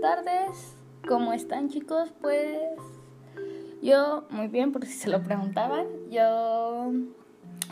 [0.00, 0.76] tardes.
[1.08, 2.12] ¿Cómo están chicos?
[2.20, 2.60] Pues
[3.82, 5.86] yo muy bien, por si se lo preguntaban.
[6.10, 6.92] Yo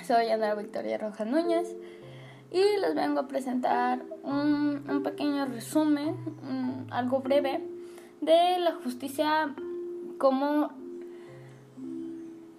[0.04, 1.77] soy Ana Victoria Rojas Núñez
[2.50, 6.16] y les vengo a presentar un, pequeño resumen,
[6.90, 7.64] algo breve,
[8.20, 9.55] de la justicia
[10.18, 10.73] como,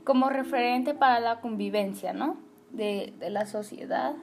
[0.06, 2.38] como referente para la convivencia, ¿no?
[2.72, 4.16] De, de la sociedad.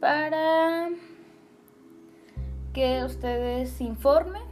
[0.00, 0.88] Para
[2.72, 4.42] que ustedes informen.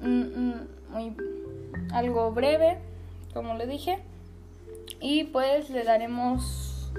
[0.00, 1.16] Muy,
[1.92, 2.78] algo breve,
[3.32, 3.98] como le dije.
[5.00, 6.92] Y pues le daremos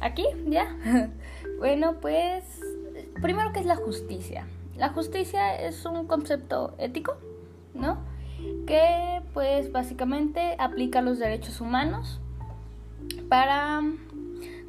[0.00, 0.76] aquí, ya.
[1.58, 2.44] bueno, pues
[3.20, 4.46] primero que es la justicia.
[4.76, 7.16] La justicia es un concepto ético,
[7.74, 7.98] ¿no?
[8.66, 12.20] Que pues básicamente aplica los derechos humanos
[13.28, 13.82] para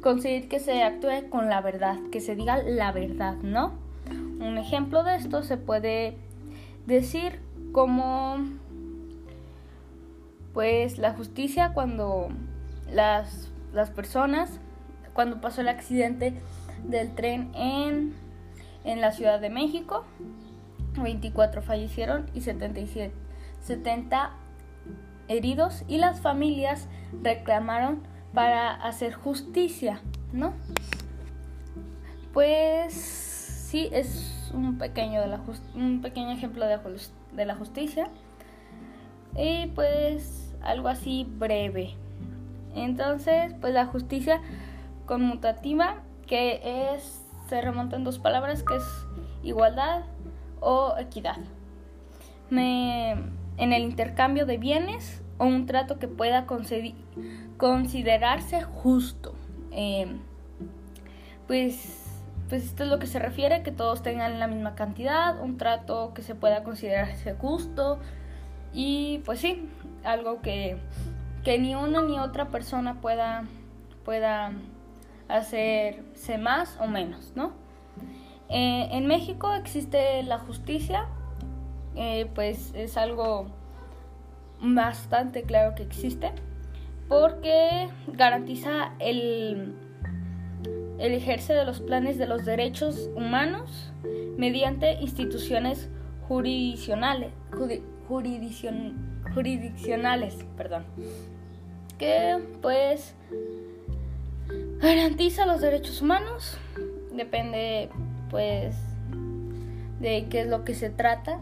[0.00, 3.72] conseguir que se actúe con la verdad, que se diga la verdad, ¿no?
[4.40, 6.16] Un ejemplo de esto se puede
[6.86, 7.40] decir
[7.72, 8.36] como
[10.52, 12.28] pues la justicia cuando
[12.90, 14.58] las, las personas,
[15.12, 16.34] cuando pasó el accidente
[16.84, 18.14] del tren en,
[18.84, 20.04] en la Ciudad de México,
[21.02, 23.12] 24 fallecieron y 77,
[23.60, 24.30] 70
[25.28, 26.88] heridos y las familias
[27.22, 30.00] reclamaron para hacer justicia,
[30.32, 30.54] ¿no?
[32.32, 33.25] Pues
[33.92, 35.40] es un pequeño, de la
[35.74, 38.08] un pequeño ejemplo de, la justicia.
[39.36, 41.94] Y pues algo así breve.
[42.74, 44.40] Entonces, pues la justicia
[45.06, 48.84] conmutativa, que es, se remonta en dos palabras, que es
[49.42, 50.04] igualdad
[50.60, 51.38] o equidad.
[52.50, 56.46] En el intercambio de bienes o un trato que pueda
[57.56, 59.34] considerarse justo.
[59.72, 60.16] Eh,
[61.46, 62.05] pues
[62.48, 66.12] pues esto es lo que se refiere, que todos tengan la misma cantidad, un trato
[66.14, 67.98] que se pueda considerarse justo
[68.72, 69.68] y pues sí,
[70.04, 70.78] algo que,
[71.44, 73.44] que ni una ni otra persona pueda,
[74.04, 74.52] pueda
[75.28, 77.52] hacerse más o menos, ¿no?
[78.48, 81.06] Eh, en México existe la justicia,
[81.96, 83.46] eh, pues es algo
[84.60, 86.32] bastante claro que existe,
[87.08, 89.85] porque garantiza el
[90.98, 93.92] el ejerce de los planes de los derechos humanos
[94.36, 95.88] mediante instituciones
[96.28, 97.32] jurisdiccionales,
[98.08, 100.84] jurisdiccionales, perdón,
[101.98, 103.14] que pues
[104.80, 106.58] garantiza los derechos humanos,
[107.12, 107.88] depende
[108.30, 108.76] pues
[110.00, 111.40] de qué es lo que se trata,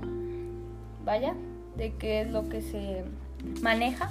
[1.04, 1.34] vaya,
[1.76, 3.04] de qué es lo que se
[3.62, 4.10] maneja.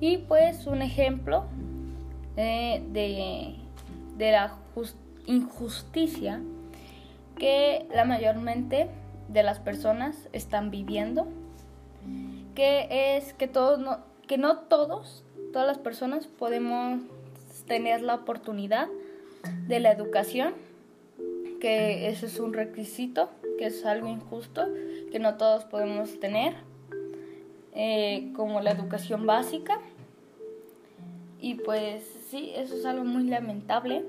[0.00, 1.44] Y pues un ejemplo
[2.36, 3.56] eh, de
[4.20, 4.54] de la
[5.26, 6.40] injusticia
[7.36, 8.90] que la mayormente
[9.28, 11.26] de las personas están viviendo,
[12.54, 17.00] que es que todos no, que no todos, todas las personas podemos
[17.66, 18.88] tener la oportunidad
[19.66, 20.52] de la educación,
[21.58, 24.68] que ese es un requisito, que es algo injusto,
[25.10, 26.56] que no todos podemos tener,
[27.72, 29.80] eh, como la educación básica.
[31.40, 34.04] Y pues sí, eso es algo muy lamentable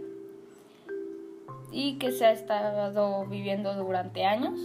[1.71, 4.59] y que se ha estado viviendo durante años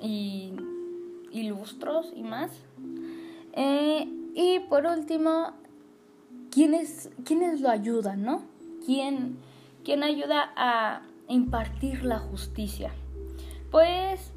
[0.00, 0.52] y,
[1.32, 2.50] lustros y más.
[3.54, 5.52] Eh, y por último,
[6.50, 8.42] ¿quiénes, ¿quiénes lo ayudan, no?
[8.84, 9.38] ¿Quién,
[9.84, 12.92] ¿Quién ayuda a impartir la justicia?
[13.70, 14.32] Pues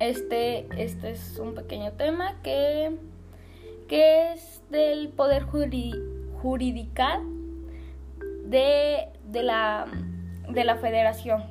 [0.00, 2.96] este, este es un pequeño tema que,
[3.88, 6.15] que es del poder jurídico
[6.46, 7.20] jurídica
[8.44, 9.86] de, de, la,
[10.48, 11.42] de la federación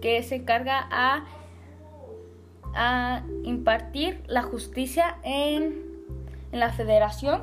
[0.00, 1.24] que se encarga a,
[2.72, 5.74] a impartir la justicia en,
[6.52, 7.42] en, la federación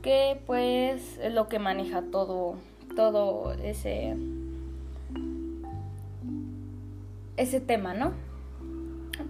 [0.00, 2.54] que pues es lo que maneja todo
[2.94, 4.14] todo ese
[7.36, 8.12] ese tema no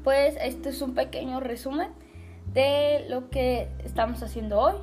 [0.04, 1.88] pues este es un pequeño resumen
[2.52, 4.74] de lo que estamos haciendo hoy.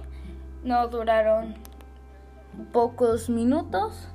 [0.64, 1.56] No duraron
[2.72, 4.10] pocos minutos.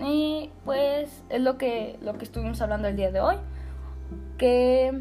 [0.00, 3.36] Y pues es lo que, lo que estuvimos hablando el día de hoy.
[4.36, 5.00] Que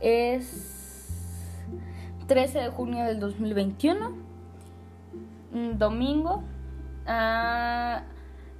[0.00, 1.64] es
[2.26, 4.12] 13 de junio del 2021.
[5.76, 6.42] Domingo.
[7.06, 8.04] A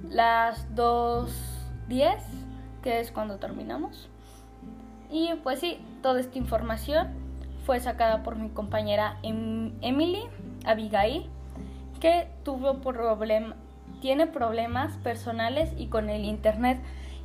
[0.07, 2.17] las 2.10.
[2.83, 4.09] Que es cuando terminamos.
[5.11, 7.07] Y pues sí, toda esta información
[7.65, 10.23] fue sacada por mi compañera em-, Emily
[10.65, 11.29] Abigail
[11.99, 12.79] que tuvo
[14.01, 16.79] tiene problemas personales y con el internet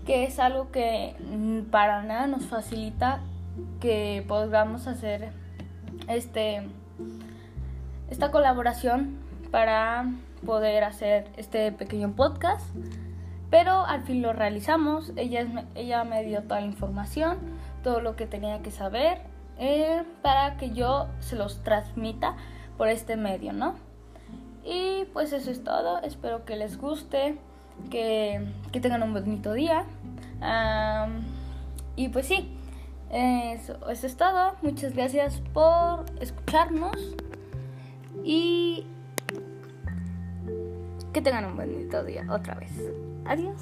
[0.07, 3.21] que es algo que mm, para nada nos facilita
[3.81, 5.31] que podamos hacer
[6.09, 6.63] este
[8.11, 9.19] esta colaboración
[9.51, 10.07] para
[10.45, 12.67] poder hacer este pequeño podcast.
[13.51, 15.13] Pero al fin lo realizamos.
[15.17, 17.39] Ella, ella me dio toda la información
[17.85, 19.19] todo lo que tenía que saber
[19.59, 22.35] eh, para que yo se los transmita
[22.77, 23.77] por este medio no
[24.65, 27.37] y pues eso es todo espero que les guste
[27.91, 29.85] que, tengan un bonito día.
[31.97, 32.57] y pues sí,
[33.11, 34.55] eso, eso es todo.
[34.63, 36.97] Muchas gracias por escucharnos
[38.25, 38.87] y
[41.13, 42.73] que tengan un bonito día otra vez.
[43.25, 43.61] Adiós.